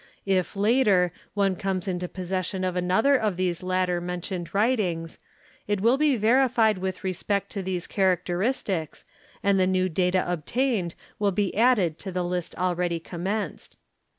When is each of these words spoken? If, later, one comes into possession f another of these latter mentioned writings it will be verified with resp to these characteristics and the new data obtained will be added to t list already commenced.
If, 0.25 0.55
later, 0.55 1.13
one 1.35 1.55
comes 1.55 1.87
into 1.87 2.07
possession 2.07 2.63
f 2.63 2.75
another 2.75 3.15
of 3.15 3.37
these 3.37 3.61
latter 3.61 4.01
mentioned 4.01 4.51
writings 4.51 5.19
it 5.67 5.79
will 5.79 5.99
be 5.99 6.17
verified 6.17 6.79
with 6.79 7.01
resp 7.01 7.47
to 7.49 7.61
these 7.61 7.85
characteristics 7.85 9.05
and 9.43 9.59
the 9.59 9.67
new 9.67 9.89
data 9.89 10.25
obtained 10.27 10.95
will 11.19 11.29
be 11.31 11.55
added 11.55 11.99
to 11.99 12.11
t 12.11 12.19
list 12.19 12.55
already 12.55 12.99
commenced. 12.99 13.77